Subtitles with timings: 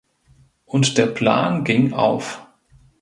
[0.65, 2.41] Und der Plan ging auf.